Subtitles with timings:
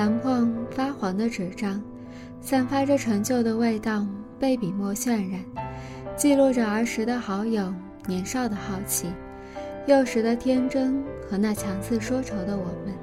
[0.00, 1.78] 残破发黄的纸张，
[2.40, 4.06] 散发着陈旧的味道，
[4.38, 5.44] 被笔墨渲染，
[6.16, 7.70] 记录着儿时的好友、
[8.06, 9.08] 年少的好奇、
[9.86, 12.94] 幼时的天真和那强似说愁的我们。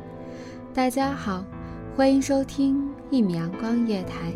[0.73, 1.45] 大家好，
[1.95, 4.33] 欢迎收听一米阳光夜台，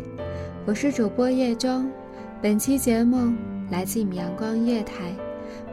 [0.64, 1.90] 我是主播叶中。
[2.40, 3.34] 本期节目
[3.72, 5.12] 来自一米阳光夜台，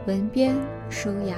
[0.08, 0.56] 文编
[0.88, 1.36] 舒瑶。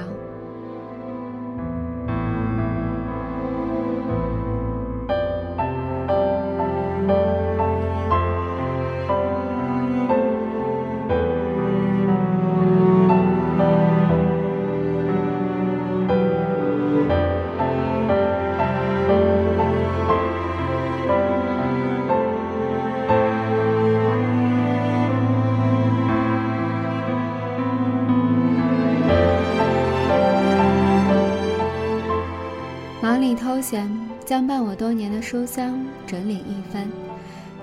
[34.25, 36.87] 将伴我多年的书箱整理一番，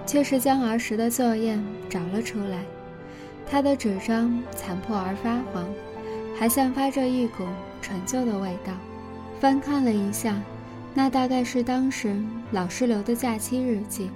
[0.07, 1.59] 却是将儿时的作业
[1.89, 2.63] 找了出来。
[3.49, 5.67] 他的纸张残破而发黄，
[6.39, 7.45] 还散发着一股
[7.83, 8.73] 陈旧的味道。
[9.41, 10.41] 翻看了一下，
[10.95, 12.15] 那大概是当时
[12.53, 14.11] 老师留的假期日记。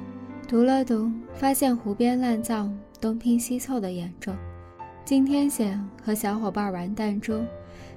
[0.47, 4.37] 读了读，发现胡编乱造、东拼西凑的严重。
[5.05, 7.41] 今天写和小伙伴玩弹珠，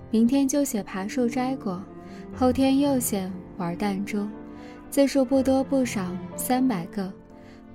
[0.09, 1.81] 明天就写爬树摘果，
[2.36, 3.30] 后天又写。
[3.58, 4.28] 玩弹珠，
[4.92, 7.12] 字数不多不少，三百个，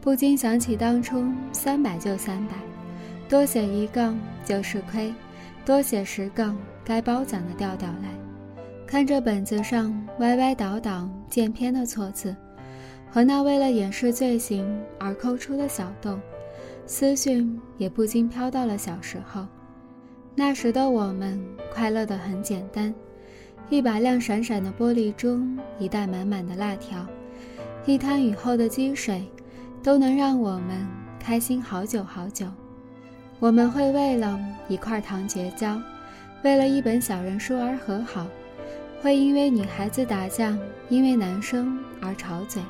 [0.00, 2.54] 不禁想起当初三百就三百，
[3.28, 5.12] 多写一杠就是亏，
[5.66, 8.10] 多写十杠该褒奖的调调来。
[8.86, 12.32] 看着本子上歪歪倒倒、渐偏的错字，
[13.10, 16.20] 和那为了掩饰罪行而抠出的小洞，
[16.86, 17.44] 思绪
[17.76, 19.44] 也不禁飘到了小时候。
[20.36, 22.94] 那时的我们快乐得很简单。
[23.72, 25.40] 一把亮闪闪的玻璃珠，
[25.78, 27.06] 一袋满满的辣条，
[27.86, 29.24] 一滩雨后的积水，
[29.82, 30.86] 都能让我们
[31.18, 32.44] 开心好久好久。
[33.40, 34.38] 我们会为了
[34.68, 35.80] 一块糖结交，
[36.44, 38.26] 为了一本小人书而和好，
[39.00, 40.54] 会因为女孩子打架，
[40.90, 42.60] 因为男生而吵嘴。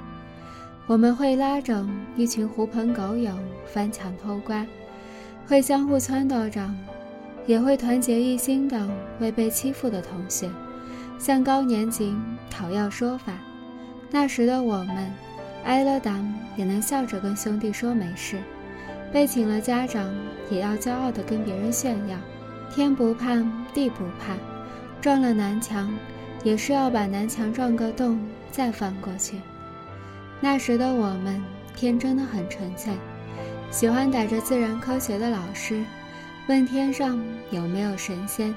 [0.87, 1.85] 我们会拉着
[2.15, 3.37] 一群狐朋狗友
[3.67, 4.65] 翻墙偷瓜，
[5.49, 6.71] 会相互撺掇着，
[7.45, 8.89] 也会团结一心的
[9.19, 10.49] 为被欺负的同学。
[11.23, 12.17] 向高年级
[12.51, 13.35] 讨要说法，
[14.11, 15.09] 那时的我们，
[15.63, 16.21] 挨了打
[16.57, 18.39] 也能笑着跟兄弟说没事；
[19.13, 20.13] 被请了家长，
[20.51, 22.19] 也要骄傲地跟别人炫耀。
[22.75, 23.37] 天不怕
[23.73, 24.35] 地不怕，
[25.01, 25.95] 撞了南墙，
[26.43, 28.19] 也是要把南墙撞个洞
[28.51, 29.41] 再翻过去。
[30.41, 31.41] 那时的我们
[31.77, 32.93] 天真的很纯粹，
[33.71, 35.85] 喜欢逮着自然科学的老师，
[36.49, 37.23] 问天上
[37.53, 38.53] 有没有神仙。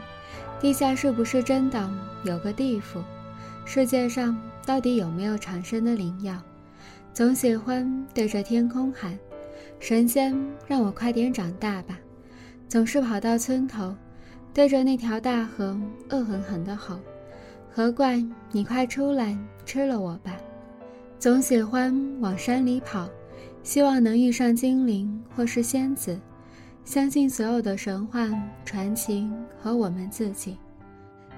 [0.60, 1.90] 地下是不是真的
[2.24, 3.04] 有个地府？
[3.66, 6.42] 世界上到底有没有长生的灵药？
[7.14, 9.18] 总喜欢对着天空喊
[9.80, 10.36] ：“神仙，
[10.68, 11.98] 让我快点长大吧！”
[12.68, 13.96] 总是跑到村头，
[14.54, 15.80] 对着那条大河
[16.10, 17.00] 恶狠狠地吼
[17.72, 20.36] ：“河怪，你快出来吃了我吧！”
[21.20, 23.10] 总喜欢往山里跑，
[23.64, 26.20] 希望能遇上精灵或是仙子。
[26.86, 28.30] 相信所有的神话
[28.64, 29.28] 传奇
[29.60, 30.56] 和我们自己。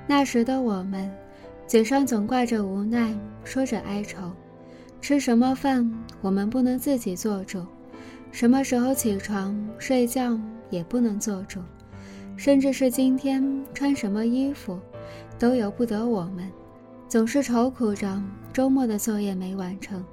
[0.06, 1.10] 那时的我们，
[1.66, 4.32] 嘴上总挂着无奈，说着哀愁。
[5.00, 5.90] 吃什么饭，
[6.22, 7.62] 我们不能自己做主；
[8.32, 10.38] 什么时候起床睡觉，
[10.70, 11.62] 也不能做主。
[12.36, 14.78] 甚至是今天穿什么衣服，
[15.40, 16.52] 都由不得我们。
[17.08, 18.22] 总是愁苦着
[18.52, 20.04] 周末的作业没完成，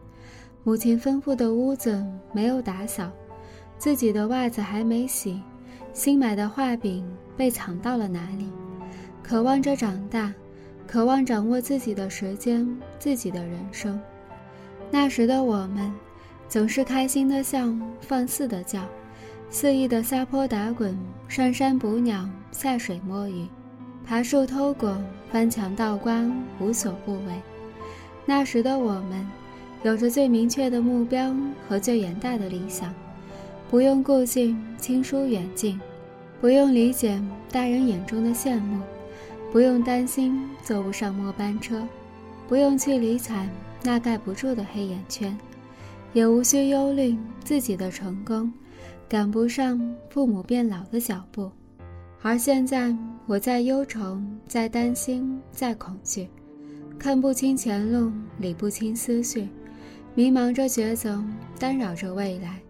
[0.62, 3.10] 母亲吩咐的屋子没有打扫。
[3.84, 5.38] 自己的袜子还没洗，
[5.92, 8.48] 新买的画饼被藏到了哪里？
[9.22, 10.32] 渴望着长大，
[10.86, 12.66] 渴望掌握自己的时间，
[12.98, 14.00] 自己的人生。
[14.90, 15.92] 那时的我们，
[16.48, 17.70] 总是开心的笑，
[18.00, 18.80] 放肆的叫，
[19.50, 20.98] 肆意的撒泼打滚，
[21.28, 23.46] 上山捕鸟，下水摸鱼，
[24.06, 24.96] 爬树偷果，
[25.30, 26.24] 翻墙倒瓜，
[26.58, 27.34] 无所不为。
[28.24, 29.30] 那时的我们，
[29.82, 31.36] 有着最明确的目标
[31.68, 32.90] 和最远大的理想。
[33.70, 35.80] 不用顾忌亲疏远近，
[36.40, 37.20] 不用理解
[37.50, 38.80] 大人眼中的羡慕，
[39.50, 41.82] 不用担心坐不上末班车，
[42.46, 43.48] 不用去理睬
[43.82, 45.36] 那盖不住的黑眼圈，
[46.12, 48.52] 也无需忧虑自己的成功
[49.08, 51.50] 赶不上父母变老的脚步。
[52.22, 52.96] 而现在，
[53.26, 56.28] 我在忧愁，在担心，在恐惧，
[56.98, 59.48] 看不清前路，理不清思绪，
[60.14, 61.22] 迷茫着抉择，
[61.58, 62.60] 干扰着未来，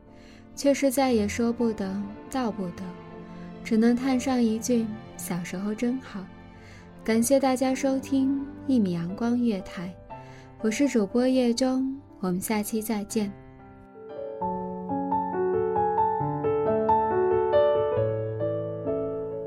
[0.57, 1.95] 却是再也说不得，
[2.31, 2.83] 道不得，
[3.65, 4.87] 只能叹上一句：
[5.17, 6.25] 小时候真好。
[7.03, 9.93] 感谢大家收听一米阳光月台，
[10.63, 13.31] 我是主播叶中，我们下期再见。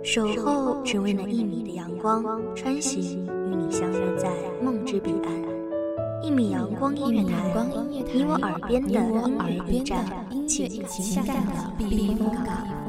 [0.03, 2.24] 守候只为那一米的阳光，
[2.56, 4.31] 穿行与你相约在
[4.62, 5.46] 梦之彼岸。
[6.21, 7.65] 一米阳光音乐台，
[8.13, 10.05] 你我耳边的音乐驿站，
[10.47, 12.87] 情感的避风港。